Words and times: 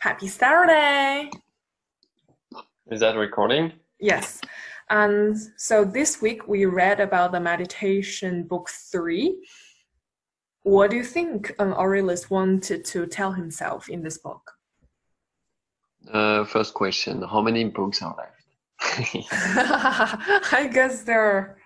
Happy 0.00 0.28
Saturday! 0.28 1.28
Is 2.86 3.00
that 3.00 3.16
recording? 3.16 3.72
Yes. 3.98 4.40
And 4.90 5.36
so 5.56 5.84
this 5.84 6.22
week 6.22 6.46
we 6.46 6.66
read 6.66 7.00
about 7.00 7.32
the 7.32 7.40
meditation 7.40 8.44
book 8.44 8.70
three. 8.92 9.44
What 10.62 10.90
do 10.90 10.96
you 10.96 11.02
think 11.02 11.52
um, 11.58 11.72
Aurelius 11.72 12.30
wanted 12.30 12.84
to 12.84 13.06
tell 13.06 13.32
himself 13.32 13.88
in 13.88 14.04
this 14.04 14.18
book? 14.18 14.52
Uh, 16.12 16.44
first 16.44 16.74
question 16.74 17.20
How 17.22 17.42
many 17.42 17.64
books 17.64 18.00
are 18.00 18.14
left? 18.16 18.46
I 20.52 20.70
guess 20.72 21.02
there 21.02 21.20
are 21.20 21.58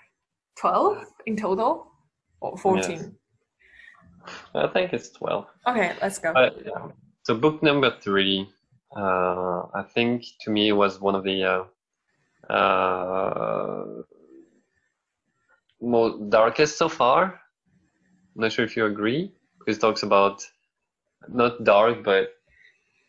12 0.56 1.04
in 1.26 1.36
total 1.36 1.92
or 2.40 2.56
14. 2.56 2.90
Yes. 2.90 3.10
I 4.54 4.68
think 4.68 4.94
it's 4.94 5.10
12. 5.10 5.46
Okay, 5.66 5.92
let's 6.00 6.18
go. 6.18 6.32
Uh, 6.32 6.48
yeah. 6.64 6.88
So, 7.24 7.36
book 7.36 7.62
number 7.62 7.90
three, 8.00 8.48
uh, 8.96 9.62
I 9.74 9.82
think 9.94 10.24
to 10.40 10.50
me 10.50 10.72
was 10.72 11.00
one 11.00 11.14
of 11.14 11.24
the 11.24 11.44
uh, 11.44 12.52
uh, 12.52 14.02
more 15.80 16.18
darkest 16.28 16.78
so 16.78 16.88
far. 16.88 17.40
I'm 18.34 18.42
not 18.42 18.52
sure 18.52 18.64
if 18.64 18.76
you 18.76 18.86
agree, 18.86 19.32
because 19.58 19.76
it 19.78 19.80
talks 19.80 20.02
about 20.02 20.42
not 21.28 21.64
dark, 21.64 22.02
but 22.04 22.28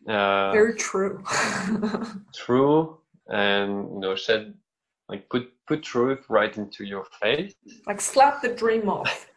uh, 0.08 0.52
Very 0.54 0.76
true. 0.76 1.24
true 2.36 2.98
and 3.30 3.90
you 3.94 4.00
know 4.00 4.16
shed 4.16 4.54
like 5.08 5.30
put 5.30 5.50
put 5.68 5.82
truth 5.84 6.26
right 6.30 6.58
into 6.58 6.84
your 6.84 7.06
face 7.22 7.54
like 7.88 8.02
slap 8.02 8.42
the 8.42 8.50
dream 8.54 8.90
off. 8.90 9.30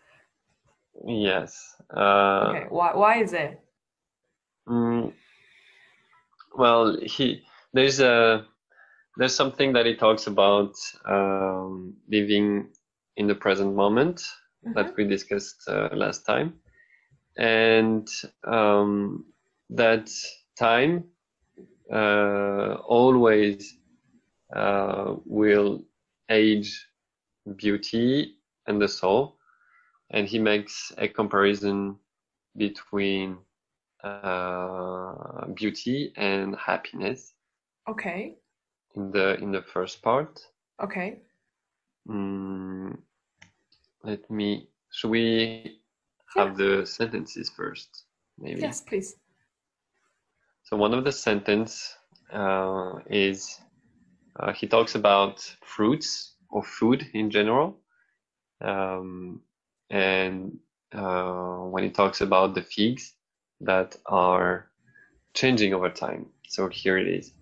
yes 1.06 1.76
uh 1.94 2.52
Okay, 2.52 2.66
why, 2.68 2.94
why 2.94 3.16
is 3.22 3.32
it? 3.32 3.60
Mm, 4.66 5.10
well 6.56 6.96
he 7.02 7.42
there's 7.72 8.00
a 8.00 8.44
there's 9.16 9.34
something 9.34 9.72
that 9.72 9.86
he 9.86 9.94
talks 9.96 10.26
about 10.26 10.74
um 11.06 11.94
living 12.08 12.68
in 13.16 13.26
the 13.26 13.34
present 13.34 13.74
moment 13.74 14.22
that 14.74 14.94
we 14.96 15.04
discussed 15.04 15.62
uh, 15.68 15.88
last 15.92 16.24
time 16.26 16.54
and 17.38 18.08
um 18.44 19.24
that 19.70 20.10
time 20.58 21.04
uh, 21.92 22.74
always 22.86 23.70
uh, 24.54 25.14
will 25.24 25.82
age 26.30 26.86
beauty 27.56 28.36
and 28.66 28.80
the 28.80 28.88
soul. 28.88 29.36
And 30.10 30.26
he 30.26 30.38
makes 30.38 30.92
a 30.98 31.08
comparison 31.08 31.96
between 32.56 33.38
uh, 34.06 35.46
beauty 35.54 36.12
and 36.16 36.56
happiness 36.56 37.34
Okay, 37.88 38.36
in 38.94 39.10
the 39.12 39.36
in 39.40 39.52
the 39.52 39.62
first 39.62 40.02
part. 40.02 40.40
okay. 40.82 41.22
Mm, 42.08 42.96
let 44.04 44.30
me. 44.30 44.68
Should 44.90 45.10
we 45.10 45.72
have 46.34 46.56
the 46.56 46.84
sentences 46.86 47.50
first? 47.50 48.04
Maybe. 48.38 48.56
Yes, 48.56 48.80
please. 48.80 49.16
So 50.64 50.76
one 50.76 50.94
of 50.94 51.04
the 51.04 51.12
sentence 51.12 51.96
uh, 52.32 52.98
is 53.08 53.60
uh, 54.38 54.52
he 54.52 54.66
talks 54.66 54.94
about 54.94 55.40
fruits 55.64 56.36
or 56.50 56.62
food 56.62 57.06
in 57.14 57.30
general, 57.30 57.76
um, 58.62 59.40
and 59.90 60.58
uh, 60.94 61.58
when 61.72 61.84
he 61.84 61.90
talks 61.90 62.20
about 62.22 62.54
the 62.54 62.62
figs 62.62 63.15
that 63.60 63.96
are 64.06 64.68
changing 65.34 65.74
over 65.74 65.90
time. 65.90 66.26
So 66.48 66.68
here 66.68 66.98
it 66.98 67.08
is. 67.08 67.32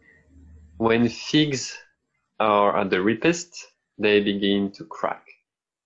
When 0.79 1.09
figs 1.09 1.77
are 2.41 2.77
at 2.77 2.91
the 2.91 3.01
ripest, 3.01 3.67
they 3.99 4.21
begin 4.21 4.73
to 4.73 4.85
crack. 4.85 5.27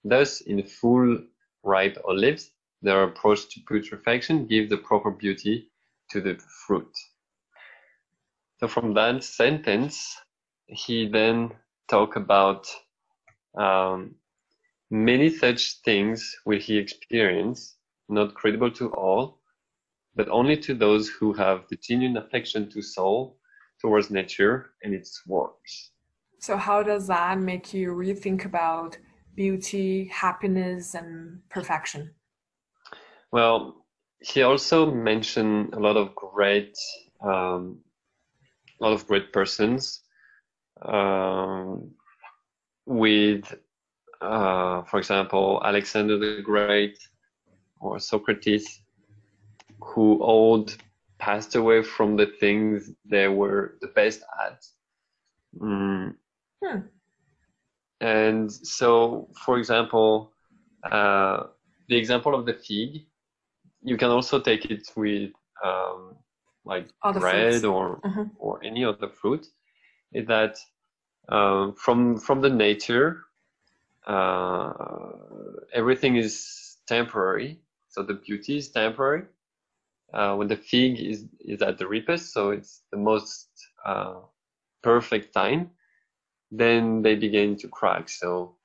Thus, 0.04 0.40
in 0.40 0.62
full 0.62 1.18
ripe 1.62 1.98
olives, 2.06 2.50
their 2.82 3.02
approach 3.02 3.48
to 3.50 3.60
putrefaction 3.60 4.46
gives 4.46 4.70
the 4.70 4.78
proper 4.78 5.10
beauty 5.10 5.70
to 6.10 6.20
the 6.20 6.38
fruit. 6.66 6.90
So 8.60 8.68
from 8.68 8.94
that 8.94 9.22
sentence, 9.22 10.16
he 10.66 11.08
then 11.08 11.52
talk 11.88 12.16
about 12.16 12.66
um, 13.56 14.14
many 14.90 15.30
such 15.30 15.80
things 15.84 16.36
will 16.44 16.58
he 16.58 16.78
experience, 16.78 17.76
not 18.08 18.34
credible 18.34 18.70
to 18.72 18.90
all, 18.90 19.37
but 20.18 20.28
only 20.30 20.56
to 20.56 20.74
those 20.74 21.08
who 21.08 21.32
have 21.32 21.64
the 21.70 21.76
genuine 21.76 22.16
affection 22.16 22.68
to 22.68 22.82
soul 22.82 23.38
towards 23.80 24.10
nature 24.10 24.70
and 24.82 24.92
its 24.92 25.22
works. 25.28 25.92
So, 26.40 26.56
how 26.56 26.82
does 26.82 27.06
that 27.06 27.38
make 27.38 27.72
you 27.72 27.92
rethink 27.92 28.44
about 28.44 28.98
beauty, 29.36 30.10
happiness, 30.12 30.94
and 30.94 31.40
perfection? 31.48 32.10
Well, 33.30 33.86
he 34.20 34.42
also 34.42 34.90
mentioned 34.90 35.74
a 35.74 35.78
lot 35.78 35.96
of 35.96 36.14
great, 36.16 36.76
um, 37.20 37.78
a 38.80 38.84
lot 38.84 38.92
of 38.94 39.06
great 39.06 39.32
persons 39.32 40.02
um, 40.82 41.92
with, 42.86 43.54
uh, 44.20 44.82
for 44.82 44.98
example, 44.98 45.62
Alexander 45.64 46.18
the 46.18 46.42
Great 46.42 46.98
or 47.80 48.00
Socrates, 48.00 48.80
who 49.80 50.20
all 50.22 50.66
passed 51.18 51.54
away 51.56 51.82
from 51.82 52.16
the 52.16 52.26
things 52.40 52.90
they 53.04 53.28
were 53.28 53.76
the 53.80 53.88
best 53.88 54.22
at. 54.46 54.64
Mm. 55.60 56.14
Hmm. 56.64 56.78
And 58.00 58.52
so, 58.52 59.28
for 59.44 59.58
example, 59.58 60.32
uh, 60.84 61.44
the 61.88 61.96
example 61.96 62.34
of 62.34 62.46
the 62.46 62.54
fig, 62.54 63.06
you 63.82 63.96
can 63.96 64.10
also 64.10 64.40
take 64.40 64.64
it 64.70 64.88
with 64.96 65.32
um, 65.64 66.16
like 66.64 66.88
bread 67.12 67.50
fruits. 67.50 67.64
or 67.64 68.00
Mhm. 68.04 68.30
or 68.38 68.62
any 68.64 68.84
other 68.84 69.08
fruit. 69.08 69.46
Is 70.12 70.26
that 70.26 70.56
um, 71.28 71.74
from 71.74 72.18
from 72.18 72.40
the 72.40 72.50
nature, 72.50 73.24
uh, 74.06 74.72
everything 75.72 76.16
is 76.16 76.78
temporary. 76.86 77.60
So 77.88 78.02
the 78.02 78.14
beauty 78.14 78.58
is 78.58 78.70
temporary. 78.70 79.24
Uh, 80.12 80.34
when 80.36 80.48
the 80.48 80.56
fig 80.56 80.98
is 81.00 81.26
is 81.40 81.60
at 81.62 81.76
the 81.78 81.86
ripest, 81.86 82.32
so 82.32 82.50
it's 82.50 82.82
the 82.90 82.96
most 82.96 83.48
uh, 83.84 84.14
perfect 84.82 85.34
time, 85.34 85.70
then 86.50 87.02
they 87.02 87.14
begin 87.14 87.56
to 87.56 87.68
crack. 87.68 88.08
So 88.08 88.56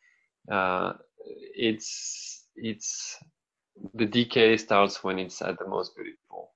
uh, 0.50 0.94
it's 1.56 2.46
it's 2.56 3.18
the 3.94 4.06
decay 4.06 4.56
starts 4.58 5.04
when 5.04 5.20
it's 5.20 5.42
at 5.42 5.58
the 5.59 5.68
most 5.68 5.96
beautiful. 5.96 6.52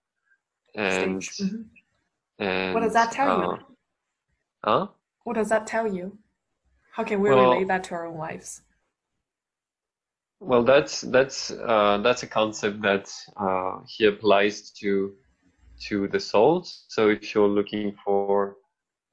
And. 0.76 1.22
Mhm. 1.22 1.66
and 2.40 2.74
What 2.74 2.82
does 2.82 2.94
that 2.94 3.12
tell 3.12 3.40
you? 3.40 3.52
uh, 3.52 3.58
Huh? 4.64 4.88
What 5.24 5.36
does 5.36 5.50
that 5.50 5.68
tell 5.68 5.88
you? 5.88 6.18
How 6.92 7.04
can 7.04 7.20
we 7.22 7.30
Well- 7.30 7.52
relate 7.52 7.68
that 7.68 7.84
to 7.86 7.96
our 7.96 8.06
own 8.08 8.18
lives? 8.18 8.62
Well, 10.40 10.64
that's 10.64 11.02
that's 11.02 11.52
uh, 11.52 12.00
that's 12.04 12.24
a 12.24 12.28
concept 12.28 12.82
that 12.82 13.12
uh, 13.38 13.80
he 13.88 14.06
applies 14.06 14.72
to 14.82 15.14
to 15.88 16.08
the 16.08 16.20
soul. 16.20 16.64
So 16.88 17.10
if 17.10 17.34
you're 17.34 17.48
looking 17.48 17.96
for 18.04 18.58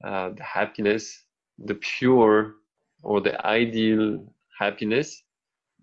uh, 0.04 0.30
the 0.30 0.42
happiness, 0.42 1.24
the 1.58 1.74
pure 1.76 2.56
or 3.02 3.20
the 3.20 3.44
ideal 3.46 4.24
happiness, 4.58 5.22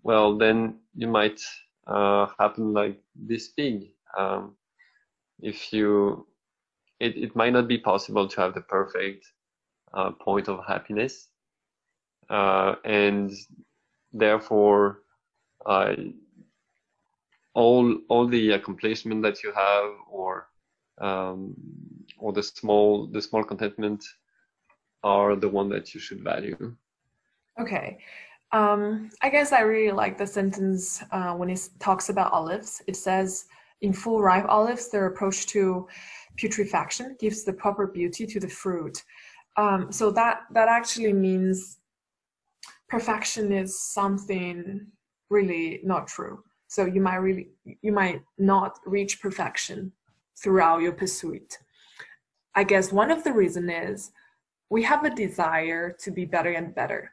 well, 0.02 0.36
then 0.38 0.80
you 0.94 1.08
might 1.08 1.40
uh, 1.86 2.28
happen 2.38 2.72
like 2.72 3.00
this 3.16 3.48
pig. 3.48 3.90
Um, 4.18 4.56
if 5.42 5.72
you, 5.72 6.26
it, 7.00 7.16
it 7.16 7.36
might 7.36 7.52
not 7.52 7.68
be 7.68 7.78
possible 7.78 8.28
to 8.28 8.40
have 8.40 8.54
the 8.54 8.62
perfect 8.62 9.26
uh, 9.94 10.12
point 10.12 10.48
of 10.48 10.60
happiness, 10.66 11.28
uh, 12.30 12.74
and 12.84 13.30
therefore 14.12 15.00
all 17.54 17.96
all 18.08 18.26
the 18.26 18.52
accomplishment 18.52 19.22
that 19.22 19.42
you 19.42 19.52
have 19.52 19.90
or 20.10 20.48
um, 21.00 21.54
or 22.18 22.32
the 22.32 22.42
small 22.42 23.06
the 23.06 23.20
small 23.20 23.44
contentment 23.44 24.04
are 25.02 25.36
the 25.36 25.48
one 25.48 25.68
that 25.68 25.94
you 25.94 26.00
should 26.00 26.22
value 26.22 26.76
Okay. 27.60 27.98
Um, 28.52 29.10
I 29.22 29.30
guess 29.30 29.52
I 29.52 29.60
really 29.60 29.92
like 29.92 30.18
the 30.18 30.26
sentence 30.26 31.02
uh, 31.10 31.32
when 31.34 31.48
it 31.50 31.68
talks 31.78 32.08
about 32.08 32.32
olives. 32.32 32.82
It 32.86 32.96
says, 32.96 33.46
in 33.80 33.92
full 33.92 34.20
ripe 34.22 34.46
olives, 34.48 34.90
their 34.90 35.06
approach 35.06 35.46
to 35.48 35.88
putrefaction 36.36 37.16
gives 37.18 37.44
the 37.44 37.52
proper 37.52 37.86
beauty 37.86 38.26
to 38.26 38.40
the 38.40 38.48
fruit. 38.48 39.02
Um, 39.56 39.90
so 39.92 40.10
that 40.12 40.40
that 40.52 40.68
actually 40.68 41.12
means 41.12 41.78
perfection 42.88 43.52
is 43.52 43.82
something 43.82 44.86
really 45.32 45.80
not 45.82 46.06
true. 46.06 46.44
So 46.68 46.84
you 46.84 47.00
might 47.00 47.16
really 47.16 47.48
you 47.64 47.92
might 47.92 48.22
not 48.38 48.78
reach 48.86 49.20
perfection 49.20 49.92
throughout 50.40 50.82
your 50.82 50.92
pursuit. 50.92 51.58
I 52.54 52.64
guess 52.64 52.92
one 52.92 53.10
of 53.10 53.24
the 53.24 53.32
reason 53.32 53.68
is 53.70 54.12
we 54.70 54.82
have 54.84 55.04
a 55.04 55.14
desire 55.14 55.94
to 56.02 56.10
be 56.10 56.24
better 56.24 56.52
and 56.52 56.74
better. 56.74 57.12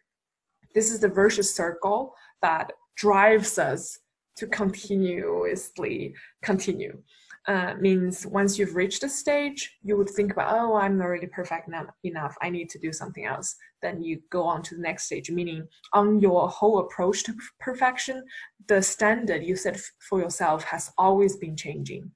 This 0.76 0.92
is 0.92 1.00
the 1.00 1.10
virtuous 1.10 1.54
circle 1.54 2.14
that 2.42 2.72
drives 2.96 3.58
us 3.58 4.00
to 4.38 4.48
continuously 4.48 6.14
continue. 6.42 7.02
Uh, 7.50 7.74
means 7.80 8.28
once 8.28 8.60
you've 8.60 8.76
reached 8.76 9.04
a 9.04 9.10
stage, 9.10 9.80
you 9.82 9.98
would 9.98 10.12
think 10.12 10.32
about, 10.32 10.54
oh, 10.54 10.76
I'm 10.76 11.02
already 11.02 11.26
perfect 11.26 11.68
enough. 12.04 12.36
I 12.44 12.50
need 12.52 12.70
to 12.70 12.78
do 12.78 12.94
something 12.94 13.26
else. 13.26 13.56
Then 13.82 14.04
you 14.04 14.22
go 14.30 14.44
on 14.44 14.62
to 14.62 14.76
the 14.76 14.82
next 14.84 15.06
stage, 15.06 15.32
meaning 15.32 15.68
on 15.92 16.20
your 16.20 16.48
whole 16.48 16.78
approach 16.78 17.24
to 17.24 17.34
perfection, 17.60 18.24
the 18.68 18.84
standard 18.84 19.44
you 19.44 19.56
set 19.56 19.82
for 20.08 20.20
yourself 20.20 20.64
has 20.66 20.92
always 20.96 21.38
been 21.38 21.56
changing. 21.56 22.12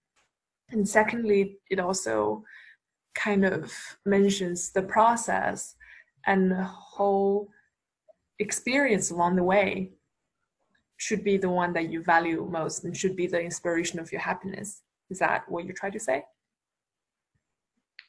And 0.69 0.87
secondly, 0.87 1.57
it 1.71 1.79
also 1.79 2.43
kind 3.15 3.43
of 3.43 3.73
mentions 4.05 4.71
the 4.71 4.83
process 4.83 5.73
and 6.27 6.51
the 6.51 6.63
whole 6.63 7.49
experience 8.37 9.09
along 9.09 9.37
the 9.37 9.43
way 9.43 9.93
should 10.97 11.23
be 11.23 11.37
the 11.37 11.49
one 11.49 11.73
that 11.73 11.89
you 11.89 12.03
value 12.03 12.47
most 12.51 12.83
and 12.83 12.95
should 12.95 13.15
be 13.15 13.25
the 13.25 13.41
inspiration 13.41 13.99
of 13.99 14.11
your 14.11 14.21
happiness. 14.21 14.83
Is 15.13 15.19
that 15.19 15.43
what 15.47 15.65
you 15.67 15.73
try 15.73 15.91
to 15.91 15.99
say? 15.99 16.23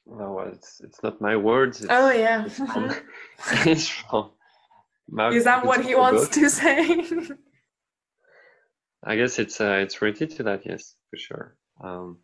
No, 0.06 0.38
it's 0.38 0.80
it's 0.80 1.02
not 1.02 1.20
my 1.20 1.36
words. 1.36 1.82
It's, 1.82 1.90
oh 1.90 2.10
yeah. 2.10 2.46
It's 2.46 2.56
from, 2.56 2.94
it's 3.72 3.88
from 3.88 4.30
Is 5.32 5.44
that 5.44 5.66
what 5.66 5.84
he 5.84 5.94
wants 5.94 6.22
book. 6.22 6.32
to 6.32 6.48
say? 6.48 6.78
I 9.04 9.16
guess 9.16 9.38
it's 9.38 9.60
uh, 9.60 9.80
it's 9.84 10.00
related 10.00 10.30
to 10.36 10.42
that. 10.44 10.64
Yes, 10.64 10.96
for 11.10 11.18
sure. 11.18 11.56
Um, 11.82 12.20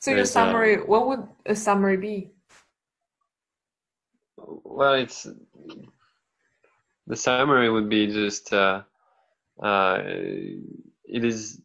so 0.00 0.10
your 0.10 0.26
summary, 0.26 0.74
a, 0.74 0.78
what 0.80 1.06
would 1.08 1.26
a 1.46 1.56
summary 1.56 1.96
be? 1.96 2.30
Well, 4.36 4.94
it's 5.04 5.26
the 7.06 7.16
summary 7.16 7.70
would 7.70 7.88
be 7.88 8.06
just 8.08 8.52
uh, 8.52 8.82
uh, 9.62 10.02
it 10.04 11.24
is 11.24 11.62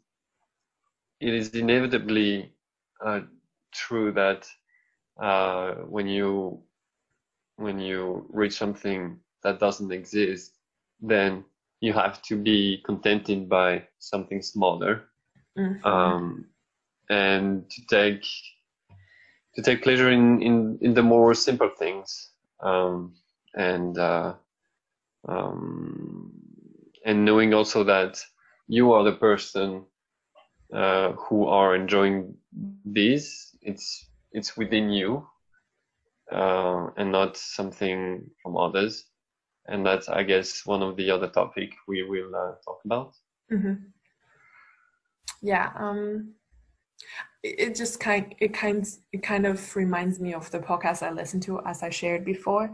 it 1.19 1.33
is 1.33 1.49
inevitably 1.49 2.53
uh, 3.03 3.21
true 3.73 4.11
that 4.11 4.47
uh, 5.21 5.73
when 5.89 6.07
you 6.07 6.61
when 7.57 7.79
you 7.79 8.25
reach 8.29 8.57
something 8.57 9.19
that 9.43 9.59
doesn't 9.59 9.91
exist, 9.91 10.51
then 11.01 11.43
you 11.81 11.91
have 11.93 12.21
to 12.21 12.35
be 12.35 12.81
contented 12.85 13.49
by 13.49 13.83
something 13.99 14.41
smaller. 14.41 15.05
Mm-hmm. 15.57 15.85
Um, 15.85 16.45
and 17.09 17.69
to 17.69 17.81
take 17.87 18.25
to 19.55 19.61
take 19.63 19.81
pleasure 19.81 20.11
in 20.11 20.41
in, 20.41 20.77
in 20.81 20.93
the 20.93 21.01
more 21.01 21.33
simple 21.33 21.71
things 21.79 22.29
um, 22.61 23.15
and 23.55 23.97
uh, 23.97 24.33
um, 25.27 26.31
and 27.05 27.25
knowing 27.25 27.53
also 27.53 27.83
that 27.83 28.21
you 28.67 28.91
are 28.91 29.03
the 29.03 29.13
person 29.13 29.85
uh, 30.73 31.11
who 31.13 31.47
are 31.47 31.75
enjoying 31.75 32.33
these 32.85 33.55
it's 33.61 34.09
it's 34.31 34.57
within 34.57 34.89
you 34.89 35.25
uh, 36.31 36.87
and 36.97 37.11
not 37.11 37.37
something 37.37 38.29
from 38.41 38.57
others 38.57 39.05
and 39.67 39.85
that's 39.85 40.09
i 40.09 40.23
guess 40.23 40.65
one 40.65 40.81
of 40.81 40.95
the 40.97 41.09
other 41.09 41.27
topic 41.29 41.71
we 41.87 42.03
will 42.03 42.35
uh, 42.35 42.53
talk 42.65 42.79
about 42.85 43.13
mm-hmm. 43.51 43.73
yeah 45.41 45.71
um 45.77 46.33
it 47.43 47.75
just 47.75 47.99
kind 47.99 48.33
it 48.39 48.53
kind 48.53 48.85
it 49.11 49.23
kind 49.23 49.45
of 49.45 49.75
reminds 49.75 50.19
me 50.19 50.33
of 50.33 50.49
the 50.51 50.59
podcast 50.59 51.03
I 51.03 51.11
listened 51.11 51.43
to 51.43 51.61
as 51.65 51.83
I 51.83 51.89
shared 51.89 52.25
before. 52.25 52.73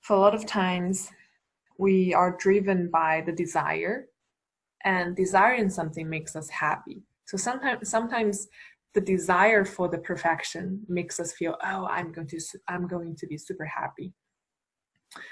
For 0.00 0.14
a 0.14 0.20
lot 0.20 0.34
of 0.34 0.46
times, 0.46 1.10
we 1.78 2.14
are 2.14 2.36
driven 2.38 2.88
by 2.90 3.22
the 3.24 3.32
desire, 3.32 4.08
and 4.84 5.16
desiring 5.16 5.70
something 5.70 6.08
makes 6.08 6.36
us 6.36 6.48
happy. 6.48 7.02
So 7.26 7.36
sometimes 7.36 7.88
sometimes 7.88 8.48
the 8.94 9.00
desire 9.00 9.64
for 9.64 9.88
the 9.88 9.98
perfection 9.98 10.84
makes 10.88 11.20
us 11.20 11.32
feel, 11.32 11.56
oh, 11.62 11.86
I'm 11.86 12.12
going 12.12 12.26
to 12.28 12.40
I'm 12.68 12.86
going 12.86 13.16
to 13.16 13.26
be 13.26 13.36
super 13.36 13.64
happy. 13.64 14.12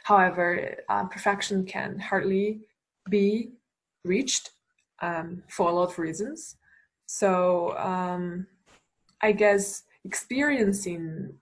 However, 0.05 0.77
uh, 0.89 1.05
perfection 1.05 1.65
can 1.65 1.99
hardly 1.99 2.61
be 3.09 3.53
reached 4.05 4.51
um, 5.01 5.43
for 5.49 5.69
a 5.71 5.73
lot 5.73 5.91
of 5.91 5.99
reasons. 5.99 6.57
So 7.07 7.77
um, 7.79 8.47
I 9.23 9.33
guess 9.33 9.83
experiencing 10.05 11.35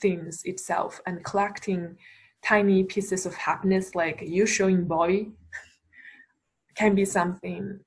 things 0.00 0.42
itself 0.44 1.00
and 1.06 1.24
collecting 1.24 1.96
tiny 2.42 2.84
pieces 2.84 3.26
of 3.26 3.34
happiness 3.34 3.94
like 3.94 4.22
you 4.22 4.46
showing 4.46 4.84
Bobby 4.84 5.32
can 6.78 6.94
be 6.94 7.04
something 7.04 7.80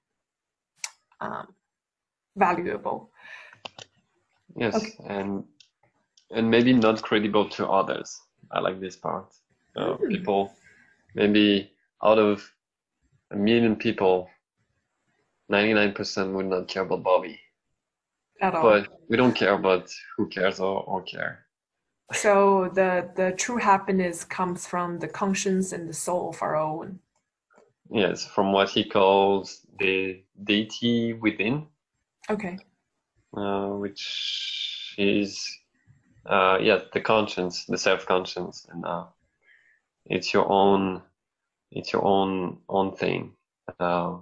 um, 1.22 1.48
valuable. 2.36 3.10
Yes, 4.56 4.76
okay. 4.76 4.94
and 5.08 5.44
and 6.32 6.50
maybe 6.50 6.74
not 6.74 7.02
credible 7.02 7.48
to 7.50 7.68
others. 7.68 8.20
I 8.52 8.60
like 8.60 8.80
this 8.80 8.96
part. 8.96 9.34
Uh, 9.76 9.96
mm. 9.98 10.10
People, 10.10 10.54
maybe 11.16 11.72
out 12.04 12.20
of 12.20 12.44
a 13.32 13.36
million 13.36 13.76
people, 13.76 14.30
99% 15.52 16.34
would 16.34 16.48
not 16.48 16.68
care 16.68 16.84
about 16.84 17.04
Bobby. 17.04 17.40
At 18.42 18.56
all. 18.56 18.64
But 18.64 18.88
we 19.08 19.18
don't 19.18 19.34
care 19.34 19.54
about 19.54 19.90
who 20.18 20.28
cares 20.28 20.60
or, 20.60 20.84
or 20.84 21.02
care. 21.04 21.46
So 22.14 22.70
the 22.74 23.10
the 23.16 23.32
true 23.32 23.58
happiness 23.58 24.26
comes 24.26 24.68
from 24.68 25.00
the 25.00 25.08
conscience 25.08 25.72
and 25.72 25.88
the 25.88 25.94
soul 25.94 26.30
of 26.30 26.42
our 26.42 26.58
own. 26.58 27.00
Yes, 27.92 28.26
from 28.26 28.54
what 28.54 28.70
he 28.70 28.86
calls 28.86 29.66
the 29.78 30.24
deity 30.44 31.14
within. 31.14 31.68
Okay. 32.30 32.58
Uh, 33.36 33.68
which 33.70 34.96
is 34.98 35.46
uh, 36.26 36.58
yeah 36.62 36.80
the 36.94 37.02
conscience, 37.02 37.66
the 37.66 37.78
self 37.78 38.06
conscience, 38.06 38.66
and 38.72 38.86
uh, 38.86 39.06
it's 40.06 40.34
your 40.34 40.50
own 40.50 41.02
it's 41.72 41.92
your 41.92 42.06
own 42.06 42.60
own 42.70 42.96
thing. 42.96 43.34
Uh, 43.80 44.18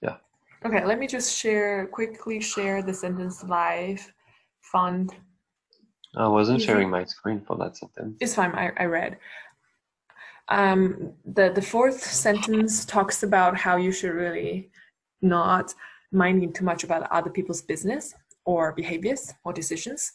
yeah. 0.00 0.16
Okay, 0.64 0.84
let 0.84 0.98
me 1.00 1.08
just 1.08 1.36
share 1.36 1.86
quickly 1.88 2.40
share 2.40 2.82
the 2.82 2.94
sentence 2.94 3.42
live 3.42 4.12
fund. 4.60 5.12
I 6.14 6.28
wasn't 6.28 6.60
sharing 6.60 6.90
my 6.90 7.04
screen 7.04 7.40
for 7.40 7.56
that 7.56 7.76
sentence. 7.76 8.18
It's 8.20 8.34
fine. 8.34 8.52
I, 8.52 8.70
I 8.76 8.84
read. 8.84 9.18
Um, 10.48 11.12
the 11.24 11.50
the 11.54 11.62
fourth 11.62 12.02
sentence 12.02 12.84
talks 12.84 13.22
about 13.22 13.56
how 13.56 13.76
you 13.76 13.92
should 13.92 14.14
really 14.14 14.70
not 15.20 15.74
minding 16.10 16.52
too 16.52 16.64
much 16.64 16.84
about 16.84 17.10
other 17.10 17.30
people's 17.30 17.62
business 17.62 18.14
or 18.44 18.72
behaviors 18.72 19.32
or 19.44 19.52
decisions. 19.52 20.12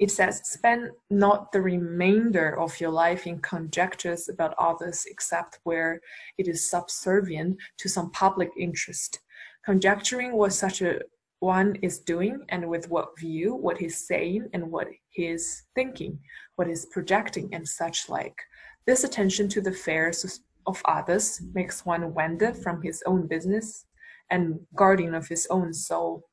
It 0.00 0.10
says, 0.10 0.40
spend 0.44 0.90
not 1.10 1.52
the 1.52 1.60
remainder 1.60 2.58
of 2.58 2.80
your 2.80 2.90
life 2.90 3.26
in 3.26 3.40
conjectures 3.40 4.28
about 4.28 4.54
others 4.58 5.04
except 5.06 5.58
where 5.64 6.00
it 6.38 6.48
is 6.48 6.68
subservient 6.68 7.58
to 7.78 7.88
some 7.88 8.10
public 8.10 8.50
interest 8.56 9.20
conjecturing 9.64 10.32
what 10.32 10.52
such 10.52 10.82
a 10.82 11.00
one 11.40 11.74
is 11.82 11.98
doing 11.98 12.44
and 12.50 12.68
with 12.68 12.88
what 12.88 13.18
view, 13.18 13.54
what 13.54 13.78
he's 13.78 14.06
saying 14.06 14.48
and 14.52 14.70
what 14.70 14.86
he's 15.10 15.64
thinking, 15.74 16.18
what 16.54 16.68
he's 16.68 16.86
projecting 16.86 17.52
and 17.52 17.66
such 17.66 18.08
like. 18.08 18.40
This 18.86 19.04
attention 19.04 19.48
to 19.50 19.60
the 19.60 19.70
affairs 19.70 20.40
of 20.66 20.82
others 20.84 21.40
makes 21.54 21.84
one 21.84 22.14
wander 22.14 22.52
from 22.52 22.82
his 22.82 23.02
own 23.06 23.26
business 23.26 23.86
and 24.30 24.60
guardian 24.74 25.14
of 25.14 25.28
his 25.28 25.46
own 25.50 25.72
soul. 25.72 26.24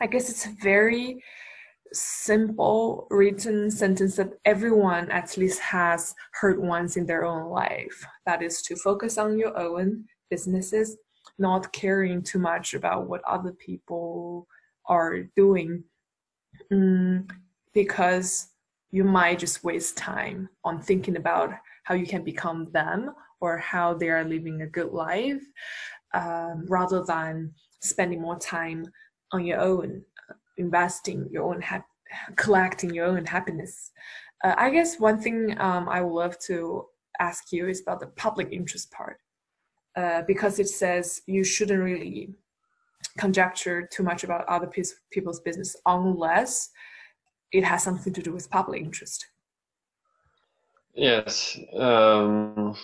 I 0.00 0.06
guess 0.06 0.28
it's 0.28 0.46
a 0.46 0.54
very 0.62 1.22
simple 1.92 3.06
written 3.10 3.70
sentence 3.70 4.16
that 4.16 4.34
everyone 4.44 5.10
at 5.10 5.36
least 5.36 5.60
has 5.60 6.14
heard 6.32 6.60
once 6.60 6.96
in 6.96 7.06
their 7.06 7.24
own 7.24 7.50
life. 7.50 8.04
That 8.26 8.42
is 8.42 8.60
to 8.62 8.76
focus 8.76 9.16
on 9.16 9.38
your 9.38 9.56
own 9.58 10.04
businesses 10.30 10.96
not 11.38 11.72
caring 11.72 12.22
too 12.22 12.38
much 12.38 12.74
about 12.74 13.08
what 13.08 13.22
other 13.24 13.52
people 13.52 14.46
are 14.86 15.22
doing 15.36 15.84
mm, 16.72 17.30
because 17.72 18.48
you 18.90 19.04
might 19.04 19.38
just 19.38 19.62
waste 19.62 19.96
time 19.96 20.48
on 20.64 20.80
thinking 20.80 21.16
about 21.16 21.52
how 21.88 21.94
you 21.94 22.06
can 22.06 22.22
become 22.22 22.68
them 22.72 23.14
or 23.40 23.56
how 23.56 23.94
they 23.94 24.10
are 24.10 24.22
living 24.22 24.60
a 24.60 24.66
good 24.66 24.92
life 24.92 25.42
um, 26.12 26.66
rather 26.68 27.02
than 27.02 27.50
spending 27.80 28.20
more 28.20 28.38
time 28.38 28.86
on 29.32 29.46
your 29.46 29.58
own 29.58 30.02
investing 30.58 31.26
your 31.30 31.44
own 31.44 31.64
collecting 32.36 32.92
your 32.92 33.06
own 33.06 33.24
happiness 33.24 33.90
uh, 34.44 34.54
i 34.58 34.68
guess 34.68 35.00
one 35.00 35.18
thing 35.18 35.56
um, 35.60 35.88
i 35.88 36.02
would 36.02 36.12
love 36.12 36.38
to 36.38 36.84
ask 37.20 37.52
you 37.52 37.68
is 37.68 37.80
about 37.80 38.00
the 38.00 38.06
public 38.24 38.48
interest 38.52 38.90
part 38.90 39.18
uh, 39.96 40.20
because 40.26 40.58
it 40.58 40.68
says 40.68 41.22
you 41.26 41.42
shouldn't 41.42 41.82
really 41.82 42.28
conjecture 43.16 43.88
too 43.90 44.02
much 44.02 44.24
about 44.24 44.44
other 44.46 44.70
people's 45.10 45.40
business 45.40 45.74
unless 45.86 46.70
it 47.52 47.64
has 47.64 47.82
something 47.82 48.12
to 48.12 48.22
do 48.22 48.32
with 48.32 48.50
public 48.50 48.82
interest. 48.82 49.26
Yes. 50.94 51.58
Um, 51.74 52.76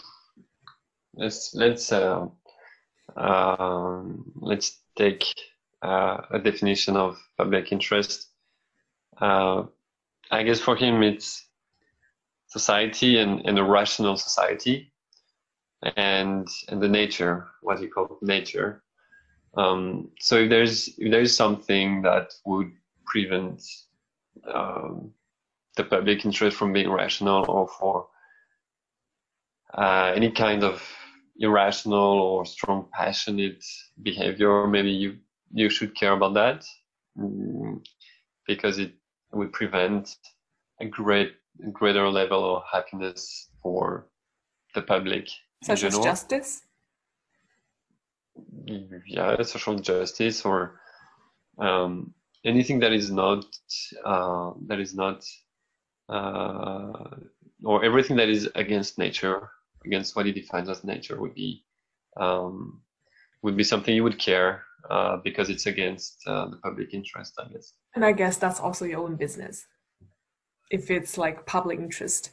let's 1.15 1.55
let's 1.55 1.93
uh, 1.93 2.27
um, 3.17 4.33
let's 4.37 4.79
take 4.97 5.25
uh, 5.83 6.23
a 6.31 6.39
definition 6.39 6.97
of 6.97 7.19
public 7.37 7.73
interest. 7.73 8.29
Uh, 9.21 9.65
I 10.31 10.43
guess 10.43 10.61
for 10.61 10.77
him 10.77 11.03
it's 11.03 11.47
society 12.47 13.19
and, 13.19 13.43
and 13.47 13.59
a 13.59 13.65
rational 13.65 14.17
society 14.17 14.93
and 15.97 16.49
and 16.69 16.83
the 16.83 16.89
nature, 16.89 17.49
what 17.63 17.79
he 17.79 17.89
called 17.89 18.19
nature. 18.23 18.83
Um, 19.57 20.11
so 20.21 20.37
if 20.37 20.51
there's 20.51 20.89
if 20.99 21.11
there's 21.11 21.37
something 21.37 22.03
that 22.03 22.33
would 22.47 22.73
prevent 23.07 23.63
um, 24.53 25.13
the 25.77 25.85
public 25.85 26.25
interest 26.25 26.57
from 26.57 26.73
being 26.73 26.91
rational 26.91 27.45
or 27.49 27.69
for 27.69 28.07
uh, 29.77 30.13
any 30.15 30.31
kind 30.31 30.63
of 30.63 30.83
irrational 31.39 32.21
or 32.21 32.47
strong 32.47 32.87
passionate 32.93 33.65
behavior, 34.03 34.67
maybe 34.67 34.91
you 34.91 35.19
you 35.53 35.69
should 35.69 35.95
care 35.95 36.13
about 36.13 36.35
that 36.35 36.65
mm, 37.19 37.81
because 38.47 38.79
it 38.79 38.93
would 39.33 39.53
prevent 39.53 40.17
a 40.81 40.87
great 40.87 41.33
greater 41.73 42.09
level 42.09 42.57
of 42.57 42.63
happiness 42.71 43.49
for 43.63 44.07
the 44.75 44.83
public 44.83 45.29
social 45.63 46.03
justice? 46.03 46.63
Yeah 49.07 49.43
social 49.43 49.79
justice 49.79 50.45
or 50.45 50.81
um, 51.59 52.15
anything 52.45 52.81
that 52.81 52.93
is 52.93 53.11
not 53.11 53.45
uh, 54.05 54.53
that 54.67 54.81
is 54.81 54.95
not 54.95 55.25
uh, 56.09 57.17
or 57.65 57.85
everything 57.85 58.17
that 58.17 58.29
is 58.29 58.49
against 58.55 58.99
nature 58.99 59.51
against 59.85 60.17
what 60.17 60.27
he 60.27 60.33
defines 60.33 60.69
as 60.69 60.85
nature 60.85 61.21
would 61.21 61.35
be 61.35 61.65
um, 62.17 62.81
would 63.43 63.57
be 63.57 63.65
something 63.65 63.95
you 63.95 64.03
would 64.03 64.19
care 64.19 64.63
uh, 64.91 65.19
because 65.19 65.51
it's 65.51 65.67
against 65.67 66.23
uh, 66.27 66.47
the 66.49 66.57
public 66.57 66.93
interest 66.93 67.35
i 67.39 67.49
guess. 67.53 67.75
And 67.95 68.05
i 68.05 68.13
guess 68.13 68.37
that's 68.37 68.61
also 68.61 68.85
your 68.85 69.01
own 69.01 69.17
business. 69.17 69.67
If 70.71 70.91
it's 70.91 71.19
like 71.19 71.47
public 71.47 71.79
interest 71.79 72.33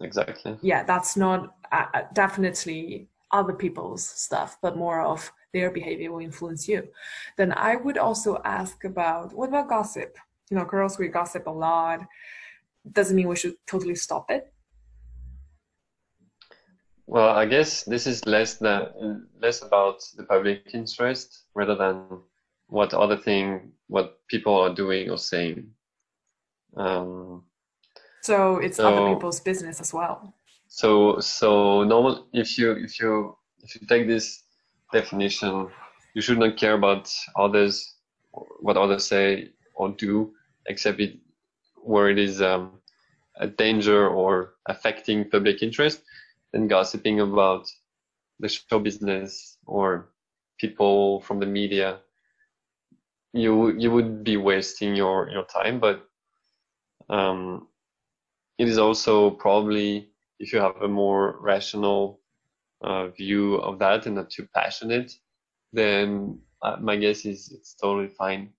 exactly. 0.00 0.56
Yeah 0.62 0.82
that's 0.82 1.16
not 1.16 1.56
uh, 1.72 1.86
uh, 1.94 2.02
definitely 2.12 3.08
other 3.32 3.52
people's 3.52 4.04
stuff 4.04 4.58
but 4.62 4.76
more 4.76 5.00
of 5.00 5.32
their 5.52 5.70
behavior 5.70 6.10
will 6.12 6.20
influence 6.20 6.68
you. 6.68 6.88
Then 7.36 7.52
i 7.52 7.76
would 7.76 7.98
also 7.98 8.40
ask 8.44 8.84
about 8.84 9.34
what 9.34 9.48
about 9.48 9.68
gossip? 9.68 10.16
You 10.50 10.58
know 10.58 10.64
girls 10.64 10.98
we 10.98 11.08
gossip 11.08 11.46
a 11.46 11.50
lot 11.50 12.00
doesn't 12.92 13.16
mean 13.16 13.28
we 13.28 13.36
should 13.36 13.54
totally 13.66 13.94
stop 13.94 14.30
it 14.30 14.52
well 17.06 17.30
i 17.30 17.44
guess 17.46 17.84
this 17.84 18.06
is 18.06 18.24
less 18.26 18.56
than 18.58 19.26
less 19.40 19.62
about 19.62 20.00
the 20.16 20.24
public 20.24 20.70
interest 20.72 21.44
rather 21.54 21.74
than 21.74 22.04
what 22.68 22.94
other 22.94 23.16
thing 23.16 23.72
what 23.88 24.18
people 24.28 24.54
are 24.54 24.74
doing 24.74 25.10
or 25.10 25.18
saying 25.18 25.70
um, 26.76 27.44
so 28.24 28.56
it's 28.56 28.78
so, 28.78 28.88
other 28.88 29.14
people's 29.14 29.40
business 29.40 29.80
as 29.80 29.92
well. 29.92 30.34
So 30.68 31.20
so 31.20 31.84
normal 31.84 32.26
if 32.32 32.56
you 32.58 32.72
if 32.72 32.98
you 32.98 33.36
if 33.62 33.74
you 33.74 33.86
take 33.86 34.06
this 34.06 34.44
definition, 34.92 35.68
you 36.14 36.22
should 36.22 36.38
not 36.38 36.56
care 36.56 36.74
about 36.74 37.12
others, 37.36 37.96
what 38.60 38.78
others 38.78 39.06
say 39.06 39.50
or 39.74 39.90
do, 39.90 40.32
except 40.66 41.00
it 41.00 41.18
where 41.84 42.08
it 42.10 42.18
is 42.18 42.42
um, 42.42 42.80
a 43.36 43.46
danger 43.46 44.08
or 44.08 44.54
affecting 44.66 45.28
public 45.30 45.62
interest. 45.62 46.02
Then 46.52 46.68
gossiping 46.68 47.20
about 47.20 47.68
the 48.40 48.48
show 48.48 48.78
business 48.78 49.58
or 49.66 50.10
people 50.58 51.20
from 51.22 51.40
the 51.40 51.46
media, 51.46 51.98
you 53.32 53.70
you 53.76 53.90
would 53.90 54.24
be 54.24 54.36
wasting 54.36 54.94
your 54.94 55.28
your 55.30 55.44
time. 55.44 55.80
But 55.80 56.08
um, 57.08 57.68
it 58.58 58.68
is 58.68 58.78
also 58.78 59.30
probably 59.30 60.10
if 60.38 60.52
you 60.52 60.60
have 60.60 60.82
a 60.82 60.88
more 60.88 61.38
rational 61.40 62.20
uh, 62.82 63.08
view 63.08 63.56
of 63.56 63.78
that 63.78 64.06
and 64.06 64.16
not 64.16 64.30
too 64.30 64.46
passionate, 64.54 65.12
then 65.72 66.38
uh, 66.62 66.76
my 66.80 66.96
guess 66.96 67.24
is 67.24 67.52
it's 67.52 67.74
totally 67.74 68.08
fine 68.08 68.50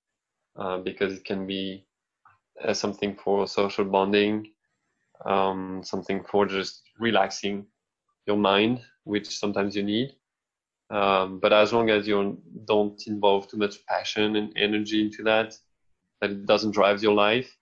uh, 0.57 0.77
because 0.79 1.13
it 1.13 1.25
can 1.25 1.47
be 1.47 1.85
uh, 2.63 2.73
something 2.73 3.15
for 3.15 3.47
social 3.47 3.85
bonding, 3.85 4.51
um, 5.25 5.81
something 5.83 6.23
for 6.23 6.45
just 6.45 6.83
relaxing 6.99 7.65
your 8.25 8.37
mind, 8.37 8.81
which 9.03 9.27
sometimes 9.27 9.75
you 9.75 9.83
need. 9.83 10.15
Um, 10.89 11.39
but 11.39 11.51
as 11.51 11.73
long 11.73 11.89
as 11.89 12.07
you 12.07 12.37
don't 12.65 13.01
involve 13.07 13.47
too 13.47 13.57
much 13.57 13.85
passion 13.87 14.35
and 14.35 14.53
energy 14.55 15.01
into 15.01 15.23
that, 15.23 15.57
that 16.21 16.29
it 16.29 16.45
doesn't 16.45 16.71
drive 16.71 17.01
your 17.01 17.13
life, 17.13 17.55